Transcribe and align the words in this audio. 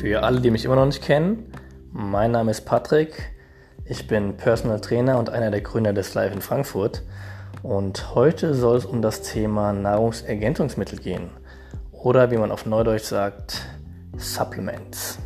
Für 0.00 0.22
alle, 0.22 0.40
die 0.40 0.50
mich 0.50 0.64
immer 0.64 0.76
noch 0.76 0.86
nicht 0.86 1.02
kennen, 1.02 1.52
mein 1.92 2.30
Name 2.30 2.52
ist 2.52 2.62
Patrick. 2.62 3.32
Ich 3.84 4.06
bin 4.06 4.38
Personal 4.38 4.80
Trainer 4.80 5.18
und 5.18 5.28
einer 5.28 5.50
der 5.50 5.60
Gründer 5.60 5.92
des 5.92 6.14
Live 6.14 6.32
in 6.32 6.40
Frankfurt. 6.40 7.02
Und 7.62 8.14
heute 8.14 8.54
soll 8.54 8.78
es 8.78 8.86
um 8.86 9.02
das 9.02 9.20
Thema 9.20 9.74
Nahrungsergänzungsmittel 9.74 11.00
gehen. 11.00 11.28
Oder 11.92 12.30
wie 12.30 12.38
man 12.38 12.50
auf 12.50 12.64
Neudeutsch 12.64 13.02
sagt, 13.02 13.60
Supplements. 14.16 15.18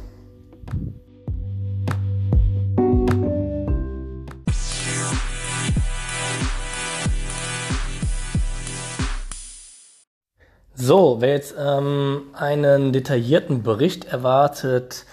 So, 10.77 11.21
wer 11.21 11.35
jetzt 11.35 11.55
ähm, 11.57 12.23
einen 12.33 12.93
detaillierten 12.93 13.63
Bericht 13.63 14.07
erwartet, 14.07 15.07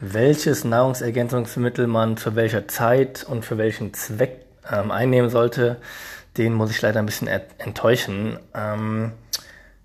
welches 0.00 0.64
Nahrungsergänzungsmittel 0.64 1.86
man 1.86 2.16
zu 2.16 2.34
welcher 2.34 2.66
Zeit 2.66 3.24
und 3.28 3.44
für 3.44 3.56
welchen 3.56 3.94
Zweck 3.94 4.44
ähm, 4.68 4.90
einnehmen 4.90 5.30
sollte, 5.30 5.76
den 6.36 6.52
muss 6.52 6.72
ich 6.72 6.82
leider 6.82 6.98
ein 6.98 7.06
bisschen 7.06 7.28
enttäuschen. 7.28 8.40
Ähm, 8.56 9.12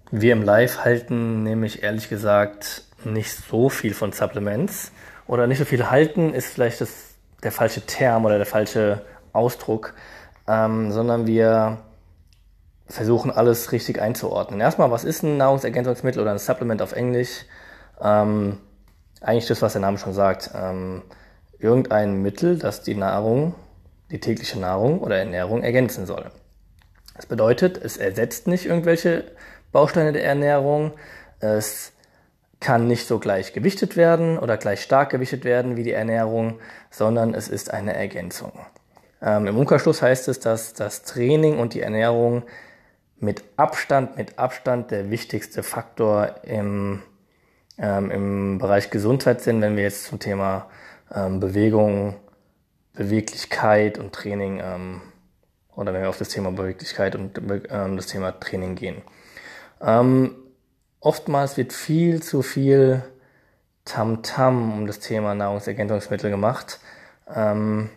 wir 0.10 0.34
im 0.34 0.42
Live 0.42 0.84
halten 0.84 1.44
nämlich 1.44 1.84
ehrlich 1.84 2.10
gesagt 2.10 2.86
nicht 3.04 3.32
so 3.32 3.70
viel 3.70 3.94
von 3.94 4.12
Supplements 4.12 4.92
oder 5.28 5.46
nicht 5.46 5.60
so 5.60 5.66
viel 5.66 5.92
halten 5.92 6.34
ist 6.34 6.48
vielleicht 6.52 6.82
das, 6.82 7.14
der 7.44 7.52
falsche 7.52 7.82
Term 7.82 8.26
oder 8.26 8.38
der 8.38 8.48
falsche 8.48 9.04
Ausdruck, 9.32 9.94
ähm, 10.48 10.92
sondern 10.92 11.28
wir 11.28 11.78
versuchen, 12.90 13.32
alles 13.32 13.72
richtig 13.72 14.02
einzuordnen. 14.02 14.60
Erstmal, 14.60 14.92
was 14.92 15.04
ist 15.04 15.24
ein 15.24 15.38
Nahrungsergänzungsmittel 15.38 16.22
oder 16.22 16.32
ein 16.32 16.40
Supplement 16.40 16.82
auf 16.82 16.94
Englisch? 16.94 17.46
Ähm, 18.02 18.58
eigentlich 19.22 19.48
das, 19.48 19.62
was 19.62 19.74
der 19.74 19.82
Name 19.82 19.98
schon 19.98 20.14
sagt. 20.14 20.52
Ähm, 20.56 21.04
irgendein 21.60 22.22
Mittel, 22.22 22.58
das 22.58 22.82
die 22.82 22.96
Nahrung, 22.96 23.54
die 24.12 24.20
tägliche 24.20 24.60
Nahrung 24.60 25.02
oder 25.02 25.18
Ernährung 25.18 25.62
ergänzen 25.62 26.06
soll. 26.06 26.32
Das 27.16 27.26
bedeutet, 27.26 27.78
es 27.78 27.98
ersetzt 27.98 28.48
nicht 28.48 28.66
irgendwelche 28.66 29.26
Bausteine 29.72 30.14
der 30.14 30.24
Ernährung. 30.24 30.94
Es 31.40 31.92
kann 32.60 32.88
nicht 32.88 33.08
so 33.08 33.20
gleich 33.20 33.54
gewichtet 33.54 33.98
werden 33.98 34.40
oder 34.40 34.58
gleich 34.58 34.82
stark 34.82 35.12
gewichtet 35.12 35.44
werden 35.44 35.78
wie 35.78 35.84
die 35.84 35.92
Ernährung, 35.92 36.60
sondern 36.90 37.34
es 37.34 37.50
ist 37.50 37.72
eine 37.72 37.94
Ergänzung. 37.94 38.54
Ähm, 39.22 39.48
Im 39.48 39.58
Umkehrschluss 39.58 40.02
heißt 40.02 40.28
es, 40.28 40.40
dass 40.40 40.74
das 40.74 41.04
Training 41.04 41.60
und 41.60 41.74
die 41.74 41.82
Ernährung 41.82 42.44
mit 43.20 43.44
Abstand, 43.58 44.18
mit 44.18 44.40
Abstand 44.40 44.92
der 44.92 45.10
wichtigste 45.10 45.64
Faktor 45.64 46.36
im, 46.44 47.02
ähm, 47.78 48.12
im 48.12 48.58
Bereich 48.58 48.90
Gesundheit 48.90 49.42
sind, 49.42 49.62
wenn 49.62 49.76
wir 49.76 49.84
jetzt 49.84 50.06
zum 50.06 50.20
Thema 50.20 50.70
ähm, 51.14 51.40
Bewegung, 51.40 52.16
Beweglichkeit 52.94 53.98
und 53.98 54.14
Training 54.14 54.60
ähm, 54.64 55.02
oder 55.76 55.94
wenn 55.94 56.02
wir 56.02 56.10
auf 56.10 56.18
das 56.18 56.30
Thema 56.30 56.52
Beweglichkeit 56.52 57.16
und 57.16 57.40
ähm, 57.70 57.96
das 57.96 58.08
Thema 58.08 58.38
Training 58.40 58.76
gehen. 58.76 59.02
Ähm, 59.82 60.36
oftmals 61.00 61.58
wird 61.58 61.74
viel 61.74 62.22
zu 62.22 62.42
viel 62.42 63.04
Tamtam 63.86 64.22
-Tam 64.22 64.74
um 64.74 64.88
das 64.88 65.00
Thema 65.00 65.36
Nahrungsergänzungsmittel 65.36 66.30
gemacht. 66.30 66.80
Ähm, 67.34 67.90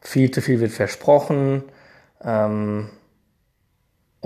viel 0.00 0.30
zu 0.30 0.40
viel 0.40 0.60
wird 0.60 0.72
versprochen. 0.72 1.64
Ähm, 2.22 2.90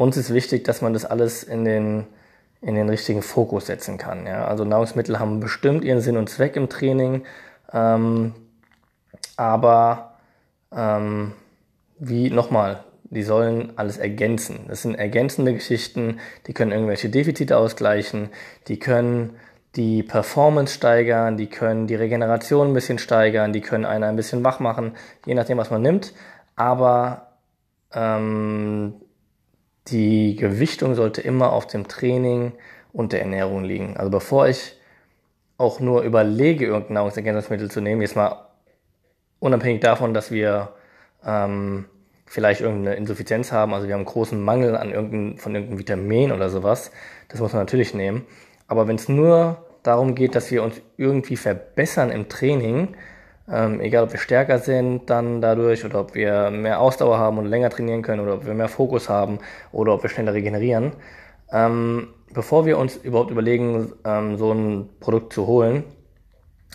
uns 0.01 0.17
ist 0.17 0.33
wichtig, 0.33 0.65
dass 0.65 0.81
man 0.81 0.95
das 0.95 1.05
alles 1.05 1.43
in 1.43 1.67
den, 1.67 2.06
in 2.62 2.75
den 2.75 2.89
richtigen 2.89 3.20
Fokus 3.20 3.67
setzen 3.67 3.98
kann. 3.98 4.27
Ja? 4.27 4.47
Also 4.47 4.65
Nahrungsmittel 4.65 5.19
haben 5.19 5.41
bestimmt 5.41 5.84
ihren 5.84 6.01
Sinn 6.01 6.17
und 6.17 6.31
Zweck 6.31 6.56
im 6.56 6.70
Training, 6.70 7.25
ähm, 7.70 8.34
aber 9.37 10.15
ähm, 10.75 11.33
wie 11.99 12.31
nochmal, 12.31 12.83
die 13.05 13.22
sollen 13.22 13.75
alles 13.77 13.99
ergänzen. 13.99 14.60
Das 14.69 14.81
sind 14.81 14.94
ergänzende 14.94 15.53
Geschichten, 15.53 16.19
die 16.47 16.55
können 16.55 16.72
irgendwelche 16.72 17.10
Defizite 17.10 17.59
ausgleichen, 17.59 18.31
die 18.69 18.78
können 18.78 19.37
die 19.77 20.03
Performance 20.03 20.75
steigern, 20.75 21.37
die 21.37 21.49
können 21.49 21.87
die 21.87 21.94
Regeneration 21.94 22.69
ein 22.69 22.75
bisschen 22.75 22.99
steigern, 22.99 23.53
die 23.53 23.60
können 23.60 23.84
einen 23.84 24.05
ein 24.05 24.16
bisschen 24.16 24.43
wach 24.44 24.60
machen, 24.60 24.93
je 25.27 25.34
nachdem, 25.34 25.59
was 25.59 25.71
man 25.71 25.83
nimmt. 25.83 26.15
Aber 26.56 27.33
ähm, 27.93 28.94
die 29.91 30.37
Gewichtung 30.37 30.95
sollte 30.95 31.21
immer 31.21 31.53
auf 31.53 31.67
dem 31.67 31.89
Training 31.89 32.53
und 32.93 33.12
der 33.12 33.21
Ernährung 33.21 33.65
liegen. 33.65 33.97
Also 33.97 34.11
bevor 34.11 34.49
ich 34.49 34.77
auch 35.59 35.81
nur 35.81 36.03
überlege, 36.03 36.67
irgendein 36.67 36.95
Nahrungsergänzungsmittel 36.95 37.71
zu 37.71 37.81
nehmen, 37.81 38.01
jetzt 38.01 38.17
mal 38.17 38.47
unabhängig 39.41 39.81
davon, 39.81 40.15
dass 40.15 40.31
wir 40.31 40.71
ähm, 41.25 41.87
vielleicht 42.27 42.61
irgendeine 42.61 42.97
Insuffizienz 42.97 43.53
haben, 43.53 43.75
also 43.75 43.87
wir 43.87 43.95
haben 43.95 44.01
einen 44.01 44.06
großen 44.06 44.41
Mangel 44.41 44.77
an 44.77 44.93
irgendein, 44.93 45.39
von 45.39 45.55
irgendeinem 45.55 45.78
Vitamin 45.78 46.33
oder 46.33 46.49
sowas, 46.49 46.91
das 47.28 47.41
muss 47.41 47.53
man 47.53 47.62
natürlich 47.62 47.93
nehmen. 47.93 48.25
Aber 48.69 48.89
wenn 48.89 48.97
es 48.97 49.09
nur 49.09 49.67
darum 49.83 50.15
geht, 50.15 50.34
dass 50.34 50.51
wir 50.51 50.62
uns 50.62 50.81
irgendwie 50.97 51.37
verbessern 51.37 52.11
im 52.11 52.28
Training, 52.28 52.95
ähm, 53.53 53.81
egal, 53.81 54.05
ob 54.05 54.12
wir 54.12 54.21
stärker 54.21 54.59
sind 54.59 55.11
dann 55.11 55.41
dadurch 55.41 55.84
oder 55.84 56.00
ob 56.00 56.15
wir 56.15 56.50
mehr 56.50 56.81
Ausdauer 56.81 57.19
haben 57.19 57.38
und 57.38 57.47
länger 57.47 57.71
trainieren 57.71 58.03
können 58.03 58.21
oder 58.21 58.34
ob 58.34 58.47
wir 58.47 58.55
mehr 58.55 58.69
Fokus 58.69 59.09
haben 59.09 59.38
oder 59.72 59.94
ob 59.94 60.03
wir 60.03 60.11
schneller 60.11 60.34
regenerieren. 60.34 60.93
Ähm, 61.53 62.09
bevor 62.33 62.65
wir 62.65 62.78
uns 62.78 62.97
überhaupt 62.97 63.31
überlegen, 63.31 63.93
ähm, 64.05 64.37
so 64.39 64.53
ein 64.53 64.89
Produkt 65.00 65.33
zu 65.33 65.47
holen, 65.47 65.84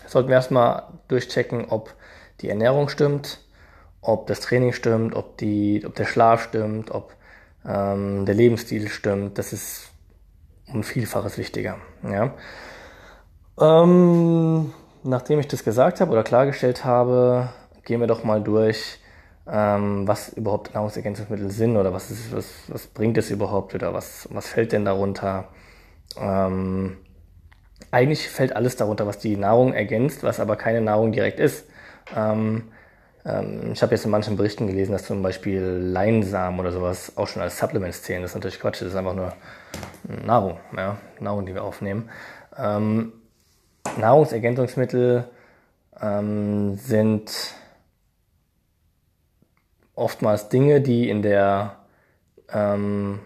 sollten 0.06 0.28
wir 0.28 0.36
erstmal 0.36 0.82
durchchecken, 1.08 1.66
ob 1.70 1.94
die 2.40 2.50
Ernährung 2.50 2.88
stimmt, 2.88 3.40
ob 4.02 4.26
das 4.26 4.40
Training 4.40 4.72
stimmt, 4.72 5.14
ob, 5.14 5.38
die, 5.38 5.82
ob 5.86 5.94
der 5.94 6.04
Schlaf 6.04 6.42
stimmt, 6.42 6.90
ob 6.90 7.14
ähm, 7.66 8.26
der 8.26 8.34
Lebensstil 8.34 8.88
stimmt. 8.88 9.38
Das 9.38 9.52
ist 9.54 9.90
um 10.72 10.82
Vielfaches 10.82 11.38
wichtiger. 11.38 11.78
Ja. 12.02 12.34
Nachdem 15.06 15.38
ich 15.38 15.46
das 15.46 15.62
gesagt 15.62 16.00
habe 16.00 16.10
oder 16.10 16.24
klargestellt 16.24 16.84
habe, 16.84 17.48
gehen 17.84 18.00
wir 18.00 18.08
doch 18.08 18.24
mal 18.24 18.42
durch, 18.42 18.98
ähm, 19.48 20.08
was 20.08 20.30
überhaupt 20.30 20.74
Nahrungsergänzungsmittel 20.74 21.48
sind 21.52 21.76
oder 21.76 21.92
was, 21.92 22.10
ist, 22.10 22.34
was, 22.34 22.64
was 22.66 22.88
bringt 22.88 23.16
es 23.16 23.30
überhaupt 23.30 23.72
oder 23.76 23.94
was, 23.94 24.28
was 24.32 24.48
fällt 24.48 24.72
denn 24.72 24.84
darunter. 24.84 25.46
Ähm, 26.18 26.96
eigentlich 27.92 28.28
fällt 28.28 28.56
alles 28.56 28.74
darunter, 28.74 29.06
was 29.06 29.18
die 29.18 29.36
Nahrung 29.36 29.74
ergänzt, 29.74 30.24
was 30.24 30.40
aber 30.40 30.56
keine 30.56 30.80
Nahrung 30.80 31.12
direkt 31.12 31.38
ist. 31.38 31.68
Ähm, 32.16 32.64
ähm 33.24 33.70
ich 33.74 33.82
habe 33.82 33.94
jetzt 33.94 34.04
in 34.04 34.10
manchen 34.10 34.36
Berichten 34.36 34.66
gelesen, 34.66 34.90
dass 34.90 35.04
zum 35.04 35.22
Beispiel 35.22 35.60
Leinsamen 35.60 36.58
oder 36.58 36.72
sowas 36.72 37.12
auch 37.14 37.28
schon 37.28 37.42
als 37.42 37.58
Supplements 37.58 38.02
zählen. 38.02 38.22
Das 38.22 38.32
ist 38.32 38.34
natürlich 38.34 38.58
Quatsch, 38.58 38.80
das 38.80 38.88
ist 38.88 38.96
einfach 38.96 39.14
nur 39.14 39.32
Nahrung, 40.24 40.58
ja, 40.76 40.96
Nahrung, 41.20 41.46
die 41.46 41.54
wir 41.54 41.62
aufnehmen. 41.62 42.10
Ähm, 42.58 43.12
Nahrungsergänzungsmittel 43.96 45.24
ähm, 46.00 46.74
sind 46.76 47.54
oftmals 49.94 50.48
Dinge, 50.48 50.80
die 50.80 51.08
in 51.08 51.22
der 51.22 51.76
ähm, 52.52 53.20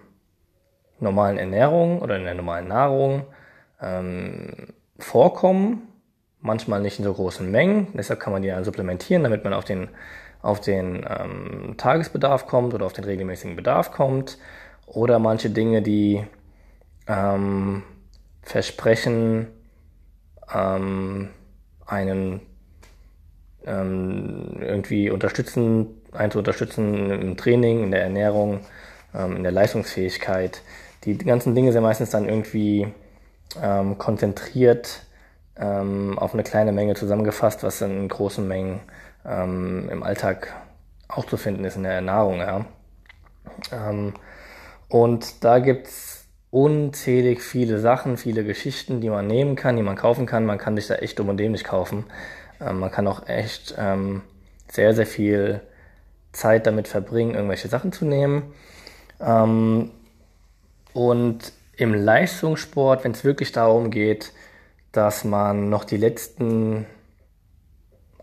normalen 1.00 1.38
Ernährung 1.38 2.00
oder 2.00 2.16
in 2.16 2.25
der 2.25 2.34
normalen 2.34 2.69
Nahrung 2.69 3.26
ähm, 3.81 4.69
vorkommen, 4.98 5.88
manchmal 6.41 6.81
nicht 6.81 6.98
in 6.98 7.04
so 7.04 7.12
großen 7.12 7.50
Mengen. 7.50 7.88
Deshalb 7.94 8.21
kann 8.21 8.32
man 8.32 8.42
die 8.42 8.48
dann 8.48 8.65
supplementieren, 8.65 9.22
damit 9.22 9.44
man 9.44 9.53
auf 9.53 9.65
den, 9.65 9.88
auf 10.42 10.60
den 10.60 11.06
ähm, 11.09 11.75
Tagesbedarf 11.77 12.47
kommt 12.47 12.75
oder 12.75 12.87
auf 12.87 12.92
den 12.92 13.04
regelmäßigen 13.04 13.56
Bedarf 13.56 13.92
kommt. 13.92 14.38
Oder 14.87 15.19
manche 15.19 15.50
Dinge, 15.50 15.82
die 15.82 16.25
ähm, 17.07 17.83
versprechen, 18.42 19.48
ähm, 20.54 21.30
einen 21.86 22.41
ähm, 23.66 24.56
irgendwie 24.60 25.10
unterstützen, 25.10 26.00
einen 26.12 26.30
zu 26.30 26.38
unterstützen 26.38 27.10
im 27.10 27.36
Training, 27.36 27.84
in 27.84 27.91
der 27.91 28.02
Ernährung, 28.02 28.60
ähm, 29.14 29.36
in 29.36 29.42
der 29.42 29.52
Leistungsfähigkeit. 29.52 30.62
Die 31.04 31.16
ganzen 31.18 31.54
Dinge 31.54 31.72
sind 31.72 31.82
meistens 31.82 32.10
dann 32.10 32.28
irgendwie 32.28 32.92
ähm, 33.60 33.98
konzentriert 33.98 35.02
ähm, 35.56 36.18
auf 36.18 36.34
eine 36.34 36.42
kleine 36.42 36.72
Menge 36.72 36.94
zusammengefasst, 36.94 37.62
was 37.62 37.80
in 37.80 38.08
großen 38.08 38.47
Mengen 38.47 38.80
ähm, 39.24 39.88
im 39.91 40.02
Alltag 40.02 40.54
auch 41.08 41.26
zu 41.26 41.36
finden 41.36 41.64
ist 41.64 41.76
in 41.76 41.82
der 41.82 42.00
Nahrung. 42.00 42.38
Ja. 42.38 42.64
Ähm, 43.72 44.14
und 44.88 45.44
da 45.44 45.58
gibt's 45.58 46.20
unzählig 46.50 47.42
viele 47.42 47.78
Sachen, 47.78 48.16
viele 48.16 48.44
Geschichten, 48.44 49.00
die 49.00 49.10
man 49.10 49.26
nehmen 49.26 49.56
kann, 49.56 49.76
die 49.76 49.82
man 49.82 49.97
kaufen 49.97 50.26
kann. 50.26 50.47
Man 50.47 50.58
kann 50.58 50.76
sich 50.76 50.88
da 50.88 50.97
echt 50.97 51.18
dumm 51.18 51.28
und 51.28 51.36
dämlich 51.36 51.64
kaufen. 51.64 52.04
Ähm, 52.60 52.80
man 52.80 52.91
kann 52.91 53.06
auch 53.06 53.28
echt 53.28 53.74
ähm, 53.78 54.22
sehr, 54.68 54.94
sehr 54.94 55.06
viel 55.06 55.60
Zeit 56.32 56.66
damit 56.66 56.88
verbringen, 56.88 57.34
irgendwelche 57.34 57.68
Sachen 57.68 57.92
zu 57.92 58.04
nehmen. 58.04 58.52
Ähm, 59.20 59.91
und 60.92 61.52
im 61.76 61.94
Leistungssport, 61.94 63.04
wenn 63.04 63.12
es 63.12 63.24
wirklich 63.24 63.52
darum 63.52 63.91
geht, 63.91 64.32
dass 64.92 65.24
man 65.24 65.70
noch 65.70 65.84
die 65.84 65.97
letzten 65.97 66.86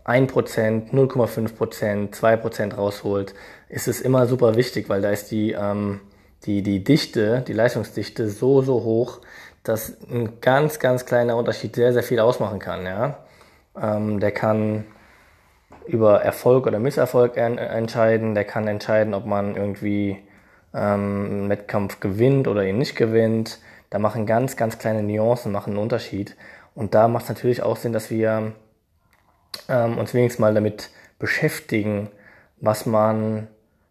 1%, 0.04 0.90
0,5%, 0.92 2.12
2% 2.12 2.74
rausholt, 2.74 3.34
ist 3.68 3.88
es 3.88 4.00
immer 4.00 4.26
super 4.26 4.54
wichtig, 4.54 4.88
weil 4.88 5.02
da 5.02 5.10
ist 5.10 5.30
die, 5.30 5.52
ähm, 5.52 6.00
die, 6.44 6.62
die 6.62 6.84
Dichte, 6.84 7.42
die 7.46 7.52
Leistungsdichte 7.52 8.28
so, 8.28 8.62
so 8.62 8.84
hoch, 8.84 9.20
dass 9.62 9.96
ein 10.10 10.40
ganz, 10.40 10.78
ganz 10.78 11.04
kleiner 11.04 11.36
Unterschied 11.36 11.74
sehr, 11.74 11.92
sehr 11.92 12.02
viel 12.02 12.20
ausmachen 12.20 12.58
kann. 12.58 12.86
Ja? 12.86 13.18
Ähm, 13.80 14.20
der 14.20 14.30
kann 14.32 14.84
über 15.86 16.22
Erfolg 16.22 16.66
oder 16.66 16.78
Misserfolg 16.78 17.36
entscheiden, 17.36 18.34
der 18.34 18.44
kann 18.44 18.68
entscheiden, 18.68 19.14
ob 19.14 19.24
man 19.24 19.56
irgendwie 19.56 20.18
ähm, 20.74 21.26
einen 21.30 21.48
Wettkampf 21.48 22.00
gewinnt 22.00 22.46
oder 22.46 22.64
ihn 22.64 22.78
nicht 22.78 22.94
gewinnt. 22.94 23.58
Da 23.90 23.98
machen 23.98 24.26
ganz, 24.26 24.56
ganz 24.56 24.78
kleine 24.78 25.02
Nuancen 25.02 25.50
machen 25.50 25.70
einen 25.70 25.82
Unterschied. 25.82 26.36
Und 26.74 26.94
da 26.94 27.08
macht 27.08 27.24
es 27.24 27.28
natürlich 27.30 27.62
auch 27.62 27.76
Sinn, 27.76 27.92
dass 27.92 28.10
wir 28.10 28.52
ähm, 29.68 29.98
uns 29.98 30.14
wenigstens 30.14 30.40
mal 30.40 30.54
damit 30.54 30.90
beschäftigen, 31.18 32.10
was 32.60 32.86
man 32.86 33.48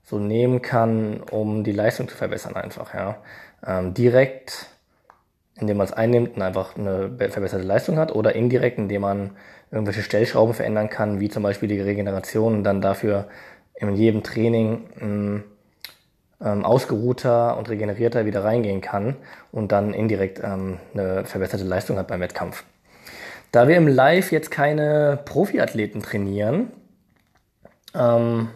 so 0.10 0.20
nehmen 0.20 0.62
kann, 0.62 1.22
um 1.32 1.66
die 1.66 1.74
Leistung 1.74 2.08
zu 2.08 2.16
verbessern 2.16 2.56
einfach. 2.56 2.94
Ja. 2.94 3.18
Ähm, 3.66 3.94
direkt, 3.94 4.68
indem 5.60 5.78
man 5.78 5.86
es 5.86 5.92
einnimmt 5.92 6.38
und 6.38 6.42
einfach 6.42 6.78
eine 6.78 7.10
verbesserte 7.30 7.66
Leistung 7.66 7.98
hat, 7.98 8.16
oder 8.16 8.34
indirekt, 8.34 8.78
indem 8.78 9.02
man 9.02 9.32
irgendwelche 9.70 10.02
Stellschrauben 10.02 10.54
verändern 10.54 10.90
kann, 10.90 11.20
wie 11.20 11.28
zum 11.28 11.44
Beispiel 11.44 11.68
die 11.68 11.82
Regeneration 11.82 12.56
und 12.56 12.64
dann 12.64 12.80
dafür 12.80 13.28
in 13.76 13.96
jedem 13.96 14.24
Training 14.24 14.86
ähm, 15.02 15.44
ähm, 16.42 16.64
ausgeruhter 16.64 17.58
und 17.58 17.68
regenerierter 17.68 18.26
wieder 18.26 18.46
reingehen 18.46 18.80
kann 18.80 19.18
und 19.52 19.74
dann 19.74 19.94
indirekt 19.94 20.40
ähm, 20.42 20.80
eine 20.94 21.26
verbesserte 21.26 21.66
Leistung 21.66 21.98
hat 21.98 22.08
beim 22.08 22.22
Wettkampf. 22.22 22.64
Da 23.52 23.68
wir 23.68 23.76
im 23.76 23.90
Live 23.90 24.32
jetzt 24.32 24.52
keine 24.52 25.20
Profiathleten 25.26 26.02
trainieren, 26.02 26.72
ähm, 27.94 28.50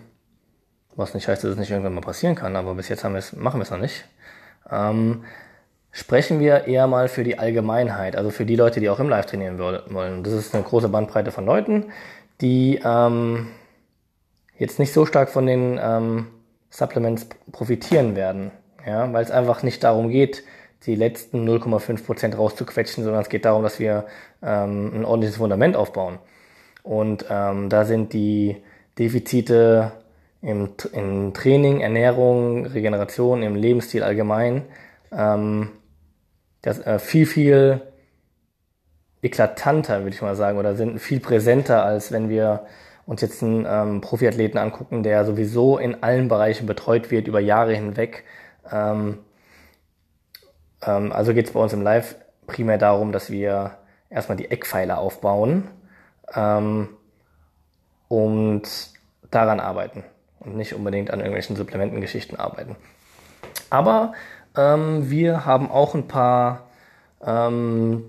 was 0.96 1.14
nicht 1.14 1.28
heißt, 1.28 1.44
dass 1.44 1.52
es 1.52 1.58
nicht 1.58 1.72
irgendwann 1.72 1.94
mal 1.94 2.02
passieren 2.02 2.36
kann, 2.36 2.56
aber 2.56 2.76
bis 2.76 2.90
jetzt 2.90 3.04
haben 3.04 3.14
machen 3.38 3.60
wir 3.60 3.64
es 3.64 3.72
noch 3.72 3.78
nicht, 3.78 4.06
ähm, 4.70 5.24
sprechen 5.92 6.40
wir 6.40 6.68
eher 6.68 6.88
mal 6.88 7.08
für 7.08 7.24
die 7.24 7.38
Allgemeinheit, 7.38 8.16
also 8.16 8.30
für 8.30 8.46
die 8.46 8.56
Leute, 8.56 8.80
die 8.80 8.90
auch 8.90 9.00
im 9.00 9.10
Live 9.10 9.26
trainieren 9.26 9.60
wollen. 9.60 10.24
Das 10.24 10.34
ist 10.34 10.54
eine 10.54 10.64
große 10.64 10.90
Bandbreite 10.90 11.32
von 11.32 11.46
Leuten, 11.46 11.92
die 12.40 12.80
ähm, 12.84 13.48
jetzt 14.58 14.80
nicht 14.80 14.94
so 14.94 15.06
stark 15.06 15.30
von 15.30 15.46
den 15.46 15.80
ähm, 15.82 16.28
Supplements 16.70 17.28
profitieren 17.52 18.16
werden, 18.16 18.52
ja, 18.86 19.12
weil 19.12 19.24
es 19.24 19.32
einfach 19.32 19.64
nicht 19.64 19.84
darum 19.84 20.10
geht, 20.10 20.44
die 20.86 20.96
letzten 20.96 21.48
0,5 21.48 22.06
Prozent 22.06 22.38
rauszuquetschen, 22.38 23.04
sondern 23.04 23.22
es 23.22 23.30
geht 23.30 23.46
darum, 23.46 23.62
dass 23.62 23.80
wir 23.80 24.06
ähm, 24.42 24.92
ein 24.96 25.06
ordentliches 25.06 25.38
Fundament 25.38 25.76
aufbauen. 25.76 26.18
Und 26.84 27.26
ähm, 27.30 27.70
da 27.70 27.86
sind 27.86 28.14
die 28.14 28.58
Defizite 28.98 29.92
im, 30.42 30.70
im 30.94 31.34
Training, 31.34 31.82
Ernährung, 31.82 32.66
Regeneration, 32.66 33.44
im 33.44 33.56
Lebensstil 33.56 34.04
allgemein 34.04 34.64
ähm, 35.12 35.70
das, 36.62 36.80
äh, 36.80 37.00
viel, 37.00 37.26
viel 37.26 37.82
eklatanter, 39.22 40.00
würde 40.00 40.16
ich 40.16 40.22
mal 40.22 40.36
sagen, 40.36 40.58
oder 40.58 40.76
sind 40.76 41.00
viel 41.00 41.20
präsenter, 41.20 41.84
als 41.84 42.12
wenn 42.12 42.30
wir 42.30 42.66
uns 43.06 43.22
jetzt 43.22 43.44
einen 43.44 43.66
ähm, 43.68 44.02
Profiathleten 44.02 44.60
angucken, 44.60 45.04
der 45.04 45.26
sowieso 45.26 45.78
in 45.78 46.02
allen 46.02 46.28
Bereichen 46.28 46.66
betreut 46.66 47.12
wird 47.12 47.28
über 47.28 47.40
Jahre 47.40 47.74
hinweg. 47.74 48.24
Ähm, 48.72 49.20
ähm, 50.84 51.12
also 51.12 51.34
geht 51.34 51.48
es 51.48 51.54
bei 51.54 51.60
uns 51.60 51.74
im 51.74 51.82
Live 51.82 52.16
primär 52.48 52.78
darum, 52.78 53.12
dass 53.12 53.30
wir 53.30 53.78
erstmal 54.10 54.38
die 54.38 54.50
Eckpfeiler 54.50 54.98
aufbauen 54.98 55.68
ähm, 56.34 56.90
und 58.08 58.64
daran 59.30 59.60
arbeiten 59.60 60.04
und 60.42 60.58
nicht 60.58 60.74
unbedingt 60.74 61.12
an 61.12 61.20
irgendwelchen 61.20 61.56
Supplementengeschichten 61.56 62.38
arbeiten. 62.38 62.76
Aber 63.70 64.14
ähm, 64.58 65.10
wir 65.10 65.46
haben 65.46 65.72
auch 65.72 65.96
ein 65.96 66.08
paar 66.08 66.68
ähm, 67.26 68.06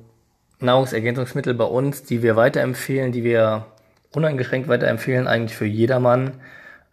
Nahrungsergänzungsmittel 0.61 1.55
bei 1.55 1.65
uns, 1.65 2.05
die 2.05 2.23
wir 2.23 2.37
weiterempfehlen, 2.37 3.13
die 3.13 3.25
wir 3.25 3.67
uneingeschränkt 4.13 4.69
weiterempfehlen, 4.69 5.27
eigentlich 5.27 5.57
für 5.57 5.67
jedermann. 5.67 6.41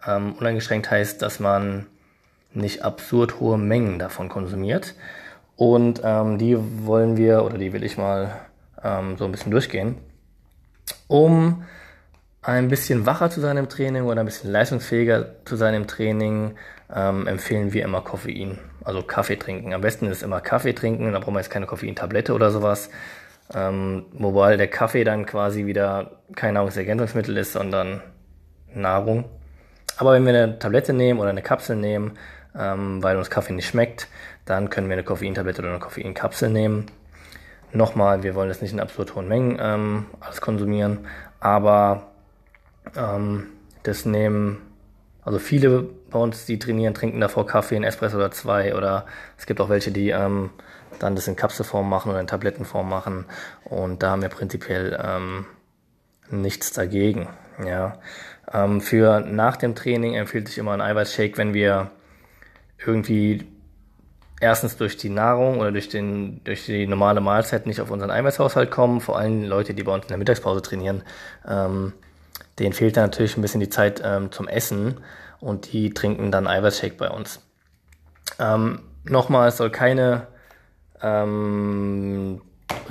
Ähm, 0.06 0.34
uneingeschränkt 0.34 0.90
heißt, 0.90 1.22
dass 1.22 1.40
man 1.40 1.86
nicht 2.54 2.84
absurd 2.84 3.40
hohe 3.40 3.58
Mengen 3.58 4.00
davon 4.00 4.30
konsumiert. 4.30 4.96
Und 5.56 6.02
ähm, 6.04 6.38
die 6.38 6.58
wollen 6.86 7.18
wir, 7.18 7.44
oder 7.44 7.58
die 7.58 7.74
will 7.74 7.84
ich 7.84 7.98
mal 7.98 8.32
ähm, 8.84 9.18
so 9.18 9.26
ein 9.26 9.32
bisschen 9.32 9.52
durchgehen, 9.52 9.98
um 11.08 11.64
ein 12.42 12.70
bisschen 12.70 13.06
wacher 13.06 13.30
zu 13.30 13.42
sein 13.42 13.58
im 13.58 13.70
Training 13.70 14.04
oder 14.04 14.22
ein 14.22 14.26
bisschen 14.26 14.52
leistungsfähiger 14.52 15.44
zu 15.46 15.56
sein 15.56 15.74
im 15.74 15.88
Training, 15.88 16.56
ähm, 16.94 17.28
empfehlen 17.28 17.74
wir 17.74 17.84
immer 17.84 18.02
Koffein. 18.02 18.60
Also 18.84 19.04
Kaffee 19.04 19.36
trinken. 19.36 19.74
Am 19.74 19.82
besten 19.82 20.08
ist 20.08 20.24
immer 20.24 20.42
Kaffee 20.42 20.74
trinken, 20.74 21.12
da 21.12 21.20
brauchen 21.20 21.34
wir 21.34 21.42
jetzt 21.42 21.52
keine 21.52 21.66
Koffeintablette 21.66 22.34
oder 22.34 22.50
sowas. 22.50 22.90
Ähm, 23.54 24.06
wobei 24.14 24.58
der 24.58 24.68
Kaffee 24.68 25.04
dann 25.04 25.26
quasi 25.26 25.66
wieder 25.66 26.22
kein 26.36 26.54
Nahrungsergänzungsmittel 26.54 27.36
ist, 27.38 27.54
sondern 27.54 28.02
Nahrung. 28.74 29.26
Aber 29.98 30.14
wenn 30.14 30.26
wir 30.26 30.34
eine 30.34 30.60
Tablette 30.60 30.94
nehmen 30.94 31.20
oder 31.20 31.30
eine 31.30 31.42
Kapsel 31.42 31.76
nehmen, 31.76 32.18
ähm, 32.58 33.04
weil 33.04 33.18
uns 33.18 33.30
Kaffee 33.30 33.54
nicht 33.54 33.68
schmeckt, 33.68 34.08
dann 34.46 34.70
können 34.70 34.88
wir 34.88 34.94
eine 34.94 35.04
Koffeintablette 35.04 35.62
oder 35.62 35.72
eine 35.72 35.80
Koffeinkapsel 35.80 36.50
nehmen. 36.50 36.86
Nochmal, 37.74 38.24
wir 38.24 38.34
wollen 38.34 38.50
das 38.50 38.62
nicht 38.62 38.72
in 38.72 38.80
absurd 38.80 39.16
hohen 39.16 39.28
Mengen 39.28 39.58
ähm, 39.62 40.06
alles 40.22 40.42
konsumieren, 40.42 41.06
aber 41.40 42.09
ähm, 42.96 43.48
das 43.84 44.06
nehmen, 44.06 44.58
also 45.24 45.40
viele 45.40 45.84
bei 46.10 46.20
uns, 46.20 46.46
die 46.46 46.60
trainieren, 46.60 46.94
trinken 46.94 47.22
davor 47.22 47.46
Kaffee, 47.46 47.76
einen 47.76 47.86
Espresso 47.86 48.18
oder 48.18 48.32
zwei 48.32 48.76
oder 48.76 49.06
es 49.38 49.46
gibt 49.46 49.62
auch 49.62 49.70
welche, 49.70 49.92
die 49.92 50.10
ähm, 50.10 50.50
dann 51.00 51.16
das 51.16 51.28
in 51.28 51.36
Kapselform 51.36 51.88
machen 51.88 52.10
oder 52.12 52.20
in 52.20 52.28
Tablettenform 52.28 52.90
machen 52.90 53.26
und 53.66 54.04
da 54.04 54.12
haben 54.12 54.22
wir 54.22 54.30
prinzipiell 54.30 55.00
ähm, 55.02 55.46
nichts 56.30 56.74
dagegen. 56.74 57.30
Ja. 57.64 58.00
Ähm, 58.52 58.82
für 58.82 59.20
nach 59.22 59.58
dem 59.58 59.76
Training 59.76 60.16
empfiehlt 60.16 60.48
sich 60.48 60.58
immer 60.58 60.72
ein 60.72 60.82
Eiweißshake, 60.82 61.38
wenn 61.38 61.54
wir 61.54 61.92
irgendwie 62.86 63.46
erstens 64.40 64.78
durch 64.78 64.98
die 64.98 65.10
Nahrung 65.10 65.60
oder 65.60 65.72
durch, 65.72 65.90
den, 65.90 66.44
durch 66.44 66.66
die 66.66 66.88
normale 66.88 67.22
Mahlzeit 67.22 67.68
nicht 67.68 67.82
auf 67.82 67.92
unseren 67.92 68.12
Eiweißhaushalt 68.12 68.72
kommen, 68.72 69.02
vor 69.02 69.18
allem 69.18 69.44
Leute, 69.44 69.74
die 69.74 69.84
bei 69.84 69.94
uns 69.94 70.06
in 70.06 70.10
der 70.10 70.18
Mittagspause 70.18 70.62
trainieren, 70.62 71.04
ähm, 71.48 71.94
denen 72.60 72.74
fehlt 72.74 72.98
dann 72.98 73.06
natürlich 73.06 73.38
ein 73.38 73.42
bisschen 73.42 73.60
die 73.60 73.70
Zeit 73.70 74.02
ähm, 74.04 74.32
zum 74.32 74.48
Essen 74.48 74.98
und 75.40 75.72
die 75.72 75.94
trinken 75.94 76.32
dann 76.32 76.48
Eiweißshake 76.48 76.96
bei 76.98 77.10
uns. 77.10 77.42
Ähm, 78.40 78.82
nochmal, 79.04 79.50
es 79.50 79.58
soll 79.58 79.70
keine 79.70 80.28
ähm, 81.02 82.42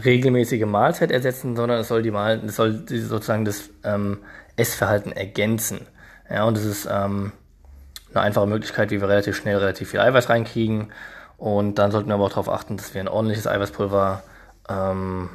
regelmäßige 0.04 0.64
Mahlzeit 0.64 1.10
ersetzen, 1.10 1.56
sondern 1.56 1.80
es 1.80 1.88
soll 1.88 2.02
die 2.02 2.10
Mahl, 2.10 2.42
es 2.44 2.56
soll 2.56 2.84
sozusagen 2.88 3.44
das 3.44 3.70
ähm, 3.84 4.18
Essverhalten 4.56 5.12
ergänzen. 5.12 5.86
Ja, 6.30 6.44
und 6.44 6.56
das 6.56 6.64
ist 6.64 6.88
ähm, 6.90 7.32
eine 8.12 8.22
einfache 8.22 8.46
Möglichkeit, 8.46 8.90
wie 8.90 9.00
wir 9.00 9.08
relativ 9.08 9.36
schnell 9.36 9.56
relativ 9.56 9.90
viel 9.90 10.00
Eiweiß 10.00 10.28
reinkriegen 10.28 10.92
und 11.38 11.76
dann 11.78 11.92
sollten 11.92 12.08
wir 12.08 12.14
aber 12.14 12.24
auch 12.24 12.30
darauf 12.30 12.50
achten, 12.50 12.76
dass 12.76 12.94
wir 12.94 13.00
ein 13.00 13.08
ordentliches 13.08 13.46
Eiweißpulver 13.46 14.22
ähm, 14.68 15.30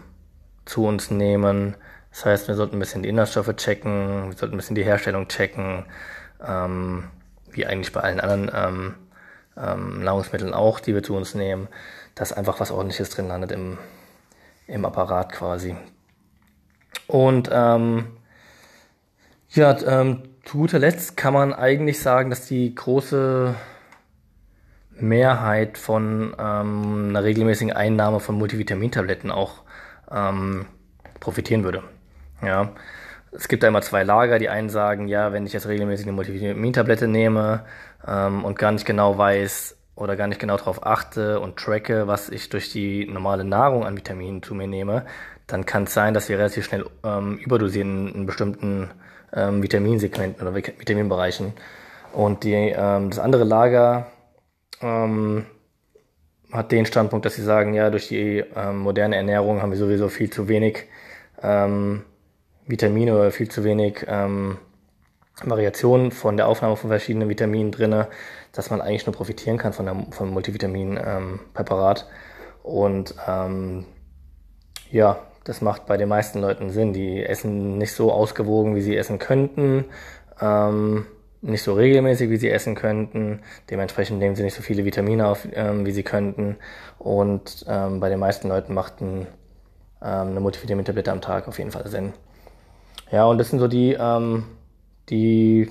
zu 0.66 0.86
uns 0.86 1.10
nehmen. 1.10 1.76
Das 2.14 2.26
heißt, 2.26 2.48
wir 2.48 2.54
sollten 2.54 2.76
ein 2.76 2.80
bisschen 2.80 3.02
die 3.02 3.10
Inhaltsstoffe 3.10 3.56
checken, 3.56 4.30
wir 4.30 4.38
sollten 4.38 4.54
ein 4.54 4.58
bisschen 4.58 4.76
die 4.76 4.84
Herstellung 4.84 5.28
checken, 5.30 5.86
ähm, 6.48 7.06
wie 7.50 7.66
eigentlich 7.66 7.92
bei 7.92 8.02
allen 8.02 8.20
anderen 8.20 8.52
ähm, 8.54 8.96
ähm, 9.58 10.04
Nahrungsmitteln 10.04 10.54
auch, 10.54 10.80
die 10.80 10.94
wir 10.94 11.02
zu 11.02 11.16
uns 11.16 11.34
nehmen, 11.34 11.68
dass 12.14 12.32
einfach 12.32 12.60
was 12.60 12.70
ordentliches 12.70 13.10
drin 13.10 13.28
landet 13.28 13.52
im, 13.52 13.80
im 14.68 14.86
Apparat 14.86 15.32
quasi. 15.32 15.76
Und 17.08 17.50
ähm, 17.52 18.06
ja, 19.50 19.76
ähm, 19.82 20.22
zu 20.46 20.60
guter 20.60 20.78
Letzt 20.78 21.18
kann 21.18 21.34
man 21.34 21.52
eigentlich 21.52 22.00
sagen, 22.00 22.30
dass 22.30 22.46
die 22.46 22.76
große 22.76 23.56
Mehrheit 24.92 25.80
von 25.80 26.36
ähm, 26.38 27.08
einer 27.10 27.24
regelmäßigen 27.24 27.74
Einnahme 27.74 28.20
von 28.20 28.36
Multivitamintabletten 28.36 29.32
auch 29.32 29.64
ähm, 30.12 30.68
profitieren 31.20 31.64
würde. 31.64 31.84
Ja, 32.44 32.72
es 33.32 33.48
gibt 33.48 33.64
da 33.64 33.68
immer 33.68 33.82
zwei 33.82 34.04
Lager. 34.04 34.40
Die 34.40 34.50
einen 34.50 34.70
sagen, 34.70 35.08
ja, 35.08 35.34
wenn 35.34 35.46
ich 35.46 35.54
jetzt 35.54 35.68
regelmäßig 35.68 36.06
eine 36.06 36.14
Multivitamintablette 36.14 37.08
nehme 37.08 37.66
ähm, 38.08 38.46
und 38.46 38.60
gar 38.60 38.72
nicht 38.72 38.86
genau 38.86 39.18
weiß 39.18 39.78
oder 39.96 40.16
gar 40.16 40.28
nicht 40.28 40.40
genau 40.40 40.58
darauf 40.58 40.86
achte 40.86 41.40
und 41.40 41.58
tracke, 41.58 42.08
was 42.08 42.30
ich 42.30 42.50
durch 42.50 42.72
die 42.72 43.06
normale 43.06 43.44
Nahrung 43.44 43.86
an 43.86 43.96
Vitaminen 43.96 44.44
zu 44.44 44.56
mir 44.56 44.68
nehme, 44.68 45.06
dann 45.48 45.66
kann 45.66 45.84
es 45.84 45.94
sein, 45.94 46.14
dass 46.14 46.30
wir 46.30 46.38
relativ 46.38 46.66
schnell 46.66 46.86
ähm, 47.04 47.38
überdosieren 47.38 48.14
in 48.14 48.26
bestimmten 48.26 48.90
ähm, 49.34 49.62
Vitaminsegmenten 49.62 50.48
oder 50.48 50.56
Vitaminbereichen. 50.56 51.54
Und 52.14 52.44
die, 52.44 52.54
ähm, 52.54 53.10
das 53.10 53.20
andere 53.20 53.44
Lager 53.44 54.08
ähm, 54.82 55.46
hat 56.52 56.72
den 56.72 56.86
Standpunkt, 56.86 57.26
dass 57.26 57.36
sie 57.36 57.44
sagen, 57.44 57.74
ja, 57.74 57.90
durch 57.90 58.08
die 58.08 58.44
ähm, 58.56 58.80
moderne 58.80 59.16
Ernährung 59.16 59.62
haben 59.62 59.72
wir 59.72 59.78
sowieso 59.78 60.10
viel 60.10 60.30
zu 60.30 60.48
wenig 60.48 60.86
ähm, 61.42 62.04
Vitamine 62.68 63.16
oder 63.16 63.32
viel 63.32 63.50
zu 63.50 63.64
wenig 63.64 64.06
ähm, 64.08 64.58
Variationen 65.44 66.12
von 66.12 66.38
der 66.38 66.48
Aufnahme 66.48 66.76
von 66.76 66.90
verschiedenen 66.90 67.28
Vitaminen 67.30 67.72
drinne, 67.72 68.08
dass 68.52 68.70
man 68.70 68.82
eigentlich 68.82 69.06
nur 69.06 69.16
profitieren 69.16 69.58
kann 69.58 69.74
von 69.74 69.86
der 69.86 69.96
vom 70.12 70.30
Multivitamin-Präparat. 70.30 72.02
Ähm, 72.02 72.08
Und 72.64 73.16
ähm, 73.28 73.86
ja, 74.92 75.20
das 75.44 75.62
macht 75.62 75.86
bei 75.86 75.98
den 75.98 76.08
meisten 76.08 76.40
Leuten 76.40 76.70
Sinn. 76.70 76.94
Die 76.94 77.26
essen 77.26 77.78
nicht 77.78 77.94
so 77.94 78.12
ausgewogen, 78.12 78.76
wie 78.76 78.82
sie 78.82 78.96
essen 78.96 79.20
könnten. 79.20 79.86
Ähm, 80.40 81.06
nicht 81.42 81.64
so 81.64 81.74
regelmäßig, 81.74 82.30
wie 82.30 82.38
sie 82.38 82.50
essen 82.50 82.76
könnten. 82.76 83.42
Dementsprechend 83.70 84.20
nehmen 84.20 84.36
sie 84.36 84.44
nicht 84.44 84.56
so 84.56 84.62
viele 84.62 84.86
Vitamine 84.86 85.28
auf, 85.28 85.46
ähm, 85.52 85.86
wie 85.86 85.92
sie 85.92 86.04
könnten. 86.04 86.56
Und 87.00 87.66
ähm, 87.68 88.00
bei 88.00 88.08
den 88.08 88.20
meisten 88.20 88.48
Leuten 88.48 88.74
macht 88.74 89.02
ein, 89.02 89.28
ähm, 90.02 90.30
eine 90.30 90.40
Multivitamin-Tablette 90.40 91.12
am 91.12 91.20
Tag 91.20 91.50
auf 91.50 91.58
jeden 91.58 91.72
Fall 91.72 91.88
Sinn. 91.88 92.14
Ja, 93.14 93.26
und 93.26 93.38
das 93.38 93.52
sind 93.52 93.60
so 93.60 93.68
die, 93.68 93.94
ähm, 93.94 94.46
die 95.10 95.70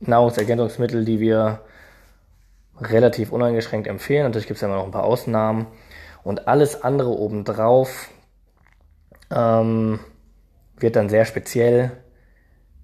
Nahrungsergänzungsmittel, 0.00 1.04
die 1.04 1.20
wir 1.20 1.60
relativ 2.80 3.30
uneingeschränkt 3.30 3.86
empfehlen. 3.86 4.24
Natürlich 4.24 4.48
gibt 4.48 4.56
es 4.56 4.62
ja 4.62 4.66
immer 4.66 4.78
noch 4.78 4.86
ein 4.86 4.90
paar 4.90 5.04
Ausnahmen. 5.04 5.68
Und 6.24 6.48
alles 6.48 6.82
andere 6.82 7.10
obendrauf 7.10 8.10
ähm, 9.30 10.00
wird 10.78 10.96
dann 10.96 11.08
sehr 11.08 11.26
speziell, 11.26 11.92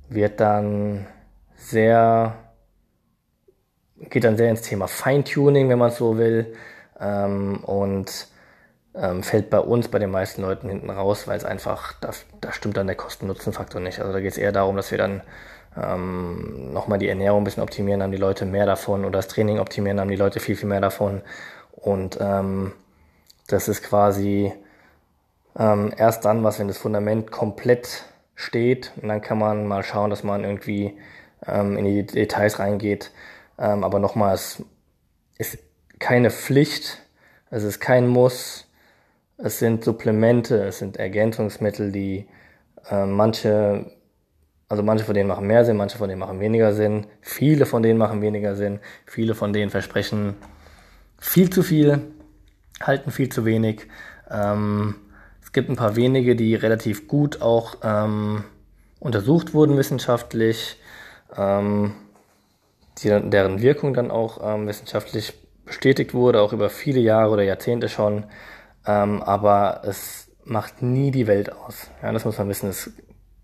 wird 0.08 0.38
dann 0.38 1.08
sehr, 1.56 2.36
geht 4.08 4.22
dann 4.22 4.36
sehr 4.36 4.50
ins 4.50 4.62
Thema 4.62 4.86
Feintuning, 4.86 5.68
wenn 5.68 5.80
man 5.80 5.88
es 5.88 5.96
so 5.96 6.16
will, 6.16 6.54
ähm, 7.00 7.58
und 7.64 8.28
ähm, 8.96 9.22
fällt 9.22 9.50
bei 9.50 9.60
uns, 9.60 9.88
bei 9.88 9.98
den 9.98 10.10
meisten 10.10 10.42
Leuten 10.42 10.68
hinten 10.68 10.90
raus, 10.90 11.28
weil 11.28 11.36
es 11.36 11.44
einfach, 11.44 11.92
da, 12.00 12.10
da 12.40 12.52
stimmt 12.52 12.76
dann 12.76 12.86
der 12.86 12.96
Kosten-Nutzen-Faktor 12.96 13.80
nicht. 13.80 14.00
Also 14.00 14.12
da 14.12 14.20
geht 14.20 14.32
es 14.32 14.38
eher 14.38 14.52
darum, 14.52 14.76
dass 14.76 14.90
wir 14.90 14.98
dann 14.98 15.22
ähm, 15.76 16.72
nochmal 16.72 16.98
die 16.98 17.08
Ernährung 17.08 17.42
ein 17.42 17.44
bisschen 17.44 17.62
optimieren, 17.62 18.02
haben 18.02 18.12
die 18.12 18.16
Leute 18.16 18.46
mehr 18.46 18.66
davon 18.66 19.04
oder 19.04 19.18
das 19.18 19.28
Training 19.28 19.58
optimieren, 19.58 20.00
haben 20.00 20.08
die 20.08 20.16
Leute 20.16 20.40
viel, 20.40 20.56
viel 20.56 20.68
mehr 20.68 20.80
davon. 20.80 21.22
Und 21.72 22.18
ähm, 22.20 22.72
das 23.48 23.68
ist 23.68 23.82
quasi 23.82 24.52
ähm, 25.58 25.92
erst 25.96 26.24
dann 26.24 26.42
was, 26.42 26.58
wenn 26.58 26.68
das 26.68 26.78
Fundament 26.78 27.30
komplett 27.30 28.04
steht. 28.34 28.92
Und 29.00 29.08
dann 29.08 29.20
kann 29.20 29.38
man 29.38 29.66
mal 29.66 29.82
schauen, 29.82 30.10
dass 30.10 30.22
man 30.22 30.44
irgendwie 30.44 30.98
ähm, 31.46 31.76
in 31.76 31.84
die 31.84 32.06
Details 32.06 32.58
reingeht. 32.58 33.10
Ähm, 33.58 33.84
aber 33.84 33.98
nochmal, 33.98 34.34
es 34.34 34.62
ist 35.38 35.58
keine 35.98 36.30
Pflicht, 36.30 37.02
es 37.50 37.62
ist 37.62 37.80
kein 37.80 38.06
Muss, 38.06 38.65
es 39.38 39.58
sind 39.58 39.84
Supplemente, 39.84 40.64
es 40.64 40.78
sind 40.78 40.96
Ergänzungsmittel, 40.96 41.92
die 41.92 42.26
äh, 42.90 43.04
manche, 43.04 43.92
also 44.68 44.82
manche 44.82 45.04
von 45.04 45.14
denen 45.14 45.28
machen 45.28 45.46
mehr 45.46 45.64
Sinn, 45.64 45.76
manche 45.76 45.98
von 45.98 46.08
denen 46.08 46.20
machen 46.20 46.40
weniger 46.40 46.72
Sinn, 46.72 47.06
viele 47.20 47.66
von 47.66 47.82
denen 47.82 47.98
machen 47.98 48.22
weniger 48.22 48.56
Sinn, 48.56 48.80
viele 49.04 49.34
von 49.34 49.52
denen 49.52 49.70
versprechen 49.70 50.34
viel 51.18 51.50
zu 51.50 51.62
viel, 51.62 52.00
halten 52.80 53.10
viel 53.10 53.28
zu 53.28 53.44
wenig. 53.44 53.86
Ähm, 54.30 54.96
es 55.42 55.52
gibt 55.52 55.68
ein 55.68 55.76
paar 55.76 55.96
wenige, 55.96 56.36
die 56.36 56.54
relativ 56.54 57.08
gut 57.08 57.40
auch 57.42 57.76
ähm, 57.82 58.44
untersucht 59.00 59.54
wurden 59.54 59.76
wissenschaftlich 59.76 60.78
ähm, 61.36 61.94
die, 62.98 63.08
deren 63.08 63.60
Wirkung 63.60 63.94
dann 63.94 64.10
auch 64.10 64.40
ähm, 64.42 64.66
wissenschaftlich 64.66 65.34
bestätigt 65.64 66.14
wurde, 66.14 66.40
auch 66.40 66.52
über 66.52 66.70
viele 66.70 67.00
Jahre 67.00 67.32
oder 67.32 67.42
Jahrzehnte 67.42 67.88
schon. 67.88 68.24
Ähm, 68.86 69.22
aber 69.22 69.82
es 69.84 70.28
macht 70.44 70.82
nie 70.82 71.10
die 71.10 71.26
Welt 71.26 71.52
aus. 71.52 71.90
Ja, 72.02 72.12
das 72.12 72.24
muss 72.24 72.38
man 72.38 72.48
wissen. 72.48 72.68
Es 72.68 72.90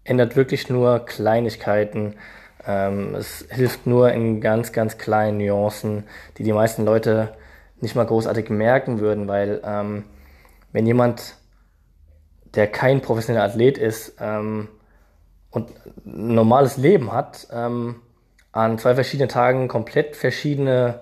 ändert 0.04 0.36
wirklich 0.36 0.68
nur 0.68 1.00
Kleinigkeiten. 1.00 2.14
Ähm, 2.66 3.14
es 3.14 3.46
hilft 3.50 3.86
nur 3.86 4.12
in 4.12 4.40
ganz, 4.40 4.72
ganz 4.72 4.98
kleinen 4.98 5.38
Nuancen, 5.38 6.04
die 6.38 6.44
die 6.44 6.52
meisten 6.52 6.84
Leute 6.84 7.34
nicht 7.80 7.96
mal 7.96 8.06
großartig 8.06 8.48
merken 8.50 9.00
würden, 9.00 9.26
weil 9.26 9.60
ähm, 9.64 10.04
wenn 10.70 10.86
jemand, 10.86 11.36
der 12.54 12.68
kein 12.68 13.00
professioneller 13.00 13.44
Athlet 13.44 13.78
ist, 13.78 14.14
ähm, 14.20 14.68
und 15.52 15.70
ein 16.06 16.34
normales 16.34 16.78
Leben 16.78 17.12
hat, 17.12 17.46
ähm, 17.52 17.96
an 18.52 18.78
zwei 18.78 18.94
verschiedenen 18.94 19.28
Tagen 19.28 19.68
komplett 19.68 20.16
verschiedene 20.16 21.00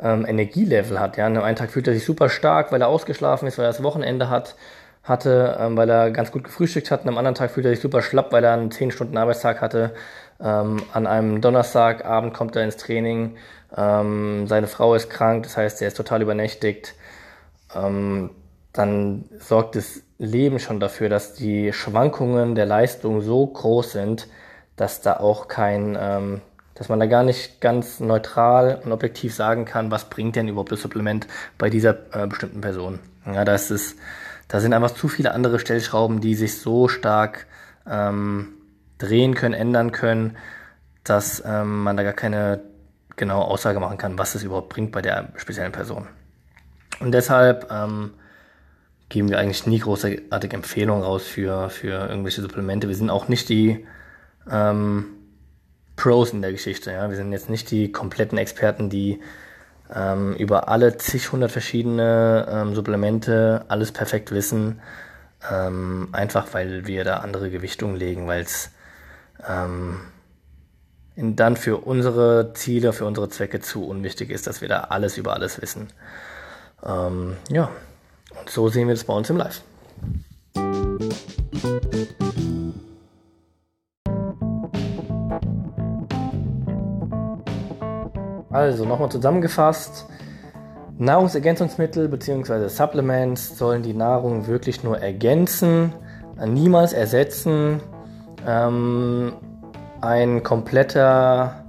ähm, 0.00 0.26
Energielevel 0.26 0.98
hat. 0.98 1.16
Ja, 1.16 1.26
an 1.26 1.36
einem 1.36 1.56
Tag 1.56 1.70
fühlt 1.70 1.86
er 1.88 1.94
sich 1.94 2.04
super 2.04 2.28
stark, 2.28 2.72
weil 2.72 2.80
er 2.80 2.88
ausgeschlafen 2.88 3.46
ist, 3.48 3.58
weil 3.58 3.64
er 3.64 3.72
das 3.72 3.82
Wochenende 3.82 4.28
hat, 4.30 4.56
hatte, 5.02 5.56
ähm, 5.60 5.76
weil 5.76 5.88
er 5.90 6.10
ganz 6.10 6.32
gut 6.32 6.44
gefrühstückt 6.44 6.90
hat. 6.90 7.02
An 7.02 7.08
einem 7.08 7.18
anderen 7.18 7.34
Tag 7.34 7.50
fühlt 7.50 7.66
er 7.66 7.72
sich 7.72 7.80
super 7.80 8.02
schlapp, 8.02 8.32
weil 8.32 8.44
er 8.44 8.54
einen 8.54 8.70
10 8.70 8.90
Stunden 8.90 9.16
Arbeitstag 9.16 9.60
hatte. 9.60 9.94
Ähm, 10.40 10.82
an 10.92 11.06
einem 11.06 11.40
Donnerstagabend 11.40 12.34
kommt 12.34 12.56
er 12.56 12.64
ins 12.64 12.76
Training. 12.76 13.36
Ähm, 13.76 14.46
seine 14.46 14.66
Frau 14.66 14.94
ist 14.94 15.10
krank, 15.10 15.44
das 15.44 15.56
heißt, 15.56 15.82
er 15.82 15.88
ist 15.88 15.96
total 15.96 16.22
übernächtigt. 16.22 16.94
Ähm, 17.74 18.30
dann 18.72 19.26
sorgt 19.38 19.76
das 19.76 20.02
Leben 20.18 20.58
schon 20.58 20.80
dafür, 20.80 21.08
dass 21.08 21.34
die 21.34 21.72
Schwankungen 21.72 22.54
der 22.54 22.66
Leistung 22.66 23.20
so 23.20 23.46
groß 23.46 23.92
sind, 23.92 24.28
dass 24.76 25.00
da 25.00 25.18
auch 25.18 25.48
kein, 25.48 25.96
ähm, 26.00 26.40
dass 26.74 26.88
man 26.88 26.98
da 26.98 27.06
gar 27.06 27.22
nicht 27.22 27.60
ganz 27.60 28.00
neutral 28.00 28.80
und 28.84 28.92
objektiv 28.92 29.34
sagen 29.34 29.64
kann, 29.64 29.90
was 29.90 30.10
bringt 30.10 30.36
denn 30.36 30.48
überhaupt 30.48 30.72
das 30.72 30.82
Supplement 30.82 31.26
bei 31.56 31.70
dieser 31.70 31.96
äh, 32.12 32.26
bestimmten 32.26 32.60
Person. 32.60 32.98
Ja, 33.26 33.44
da 33.44 33.54
ist 33.54 33.96
da 34.48 34.60
sind 34.60 34.74
einfach 34.74 34.90
zu 34.90 35.08
viele 35.08 35.32
andere 35.32 35.58
Stellschrauben, 35.58 36.20
die 36.20 36.34
sich 36.34 36.60
so 36.60 36.88
stark 36.88 37.46
ähm, 37.88 38.48
drehen 38.98 39.34
können, 39.34 39.54
ändern 39.54 39.92
können, 39.92 40.36
dass 41.02 41.42
ähm, 41.46 41.82
man 41.82 41.96
da 41.96 42.02
gar 42.02 42.12
keine 42.12 42.60
genaue 43.16 43.44
Aussage 43.44 43.80
machen 43.80 43.98
kann, 43.98 44.18
was 44.18 44.34
es 44.34 44.42
überhaupt 44.42 44.68
bringt 44.68 44.92
bei 44.92 45.02
der 45.02 45.28
speziellen 45.36 45.72
Person. 45.72 46.08
Und 47.00 47.12
deshalb 47.12 47.70
ähm, 47.70 48.12
geben 49.08 49.28
wir 49.28 49.38
eigentlich 49.38 49.66
nie 49.66 49.78
großartige 49.78 50.56
Empfehlungen 50.56 51.02
raus 51.02 51.24
für, 51.24 51.70
für 51.70 52.08
irgendwelche 52.08 52.42
Supplemente. 52.42 52.88
Wir 52.88 52.96
sind 52.96 53.10
auch 53.10 53.28
nicht 53.28 53.48
die 53.48 53.86
ähm, 54.50 55.06
Pros 55.96 56.32
in 56.32 56.42
der 56.42 56.52
Geschichte. 56.52 56.92
Ja? 56.92 57.08
Wir 57.08 57.16
sind 57.16 57.32
jetzt 57.32 57.50
nicht 57.50 57.70
die 57.70 57.92
kompletten 57.92 58.38
Experten, 58.38 58.90
die 58.90 59.20
ähm, 59.94 60.34
über 60.36 60.68
alle 60.68 60.96
zig 60.96 61.32
hundert 61.32 61.52
verschiedene 61.52 62.46
ähm, 62.50 62.74
Supplemente 62.74 63.64
alles 63.68 63.92
perfekt 63.92 64.32
wissen. 64.32 64.80
Ähm, 65.50 66.08
einfach 66.12 66.48
weil 66.52 66.86
wir 66.86 67.04
da 67.04 67.18
andere 67.18 67.50
Gewichtungen 67.50 67.96
legen, 67.96 68.26
weil 68.26 68.42
es 68.42 68.70
ähm, 69.46 70.00
dann 71.16 71.56
für 71.56 71.76
unsere 71.76 72.54
Ziele, 72.54 72.92
für 72.92 73.04
unsere 73.04 73.28
Zwecke 73.28 73.60
zu 73.60 73.86
unwichtig 73.86 74.30
ist, 74.30 74.46
dass 74.46 74.62
wir 74.62 74.68
da 74.68 74.80
alles 74.84 75.18
über 75.18 75.34
alles 75.34 75.60
wissen. 75.60 75.88
Ähm, 76.84 77.36
ja, 77.50 77.70
und 78.40 78.48
so 78.48 78.68
sehen 78.68 78.88
wir 78.88 78.94
das 78.94 79.04
bei 79.04 79.12
uns 79.12 79.28
im 79.28 79.36
Live. 79.36 79.60
Also 88.54 88.84
nochmal 88.84 89.10
zusammengefasst. 89.10 90.06
Nahrungsergänzungsmittel 90.96 92.06
bzw. 92.08 92.68
Supplements 92.68 93.58
sollen 93.58 93.82
die 93.82 93.94
Nahrung 93.94 94.46
wirklich 94.46 94.84
nur 94.84 94.96
ergänzen, 94.96 95.92
niemals 96.46 96.92
ersetzen. 96.92 97.80
Ähm, 98.46 99.32
ein 100.00 100.44
kompletter 100.44 101.64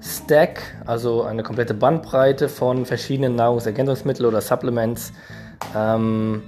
Stack, 0.00 0.62
also 0.86 1.24
eine 1.24 1.42
komplette 1.42 1.74
Bandbreite 1.74 2.48
von 2.48 2.86
verschiedenen 2.86 3.36
Nahrungsergänzungsmitteln 3.36 4.26
oder 4.26 4.40
Supplements 4.40 5.12
ähm, 5.76 6.42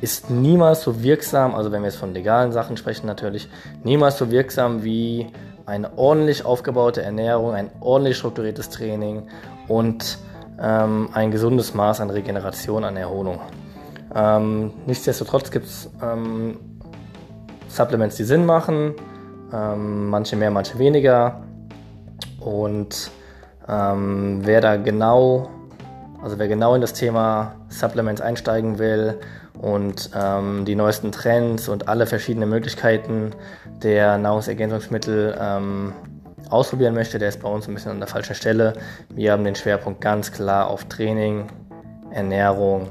ist 0.00 0.28
niemals 0.28 0.82
so 0.82 1.04
wirksam, 1.04 1.54
also 1.54 1.70
wenn 1.70 1.82
wir 1.82 1.88
jetzt 1.88 1.98
von 1.98 2.14
legalen 2.14 2.50
Sachen 2.50 2.76
sprechen 2.76 3.06
natürlich, 3.06 3.48
niemals 3.84 4.18
so 4.18 4.32
wirksam 4.32 4.82
wie 4.82 5.28
eine 5.66 5.96
ordentlich 5.96 6.44
aufgebaute 6.44 7.02
Ernährung, 7.02 7.54
ein 7.54 7.70
ordentlich 7.80 8.16
strukturiertes 8.16 8.70
Training 8.70 9.28
und 9.68 10.18
ähm, 10.60 11.08
ein 11.12 11.30
gesundes 11.30 11.74
Maß 11.74 12.00
an 12.00 12.10
Regeneration, 12.10 12.84
an 12.84 12.96
Erholung. 12.96 13.40
Ähm, 14.14 14.72
nichtsdestotrotz 14.86 15.50
gibt 15.50 15.66
es 15.66 15.90
ähm, 16.02 16.58
Supplements, 17.68 18.16
die 18.16 18.24
Sinn 18.24 18.46
machen, 18.46 18.94
ähm, 19.52 20.08
manche 20.08 20.36
mehr, 20.36 20.50
manche 20.50 20.78
weniger. 20.78 21.42
Und 22.40 23.10
ähm, 23.66 24.40
wer 24.44 24.60
da 24.60 24.76
genau 24.76 25.48
also 26.24 26.38
wer 26.38 26.48
genau 26.48 26.74
in 26.74 26.80
das 26.80 26.94
Thema 26.94 27.54
Supplements 27.68 28.22
einsteigen 28.22 28.78
will 28.78 29.20
und 29.64 30.10
ähm, 30.14 30.66
die 30.66 30.74
neuesten 30.74 31.10
Trends 31.10 31.70
und 31.70 31.88
alle 31.88 32.06
verschiedenen 32.06 32.50
Möglichkeiten 32.50 33.30
der 33.82 34.18
Nahrungsergänzungsmittel 34.18 35.38
ähm, 35.40 35.94
ausprobieren 36.50 36.92
möchte, 36.92 37.18
der 37.18 37.30
ist 37.30 37.40
bei 37.40 37.48
uns 37.48 37.66
ein 37.66 37.72
bisschen 37.72 37.92
an 37.92 37.98
der 37.98 38.06
falschen 38.06 38.34
Stelle. 38.34 38.74
Wir 39.08 39.32
haben 39.32 39.42
den 39.42 39.54
Schwerpunkt 39.54 40.02
ganz 40.02 40.30
klar 40.32 40.68
auf 40.68 40.84
Training, 40.84 41.46
Ernährung, 42.10 42.90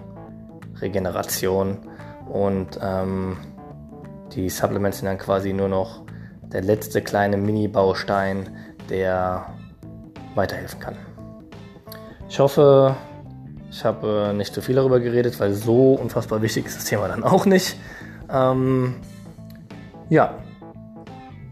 Regeneration 0.82 1.78
und 2.28 2.80
ähm, 2.82 3.38
die 4.34 4.50
Supplements 4.50 4.98
sind 4.98 5.06
dann 5.06 5.20
quasi 5.20 5.54
nur 5.54 5.70
noch 5.70 6.02
der 6.42 6.64
letzte 6.64 7.04
kleine 7.04 7.38
Mini-Baustein, 7.38 8.50
der 8.90 9.46
weiterhelfen 10.34 10.80
kann. 10.80 10.96
Ich 12.28 12.40
hoffe, 12.40 12.96
ich 13.74 13.84
habe 13.84 14.34
nicht 14.36 14.54
zu 14.54 14.62
viel 14.62 14.76
darüber 14.76 15.00
geredet, 15.00 15.40
weil 15.40 15.54
so 15.54 15.94
unfassbar 15.94 16.44
wichtig 16.44 16.68
ist 16.68 16.78
das 16.78 16.86
Thema 16.86 17.08
dann 17.08 17.24
auch 17.24 17.48
nicht. 17.48 17.76
Ähm, 18.32 18.96
ja, 20.10 20.36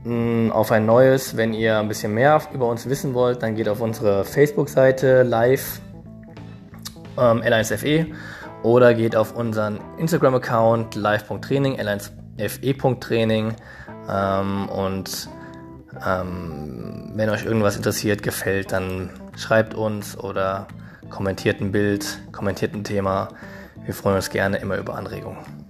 mm, 0.03 0.51
auf 0.51 0.71
ein 0.71 0.85
neues, 0.85 1.35
wenn 1.35 1.53
ihr 1.53 1.79
ein 1.79 1.87
bisschen 1.87 2.13
mehr 2.13 2.39
über 2.53 2.67
uns 2.67 2.87
wissen 2.87 3.15
wollt, 3.15 3.41
dann 3.41 3.55
geht 3.55 3.67
auf 3.67 3.81
unsere 3.81 4.23
Facebook-Seite 4.23 5.23
live 5.23 5.81
ähm, 7.17 7.41
L1FE 7.41 8.05
oder 8.61 8.93
geht 8.93 9.15
auf 9.15 9.35
unseren 9.35 9.79
Instagram-Account 9.97 10.93
live.training, 10.93 11.79
L1FE.training 11.79 13.55
ähm, 14.07 14.69
und 14.69 15.27
ähm, 16.05 17.13
wenn 17.15 17.31
euch 17.31 17.45
irgendwas 17.45 17.77
interessiert, 17.77 18.21
gefällt, 18.21 18.71
dann 18.71 19.09
schreibt 19.35 19.73
uns 19.73 20.15
oder 20.15 20.67
kommentiert 21.11 21.61
ein 21.61 21.71
Bild, 21.71 22.19
kommentiert 22.31 22.73
ein 22.73 22.83
Thema. 22.83 23.27
Wir 23.85 23.93
freuen 23.93 24.15
uns 24.15 24.29
gerne 24.29 24.57
immer 24.57 24.77
über 24.77 24.95
Anregungen. 24.95 25.60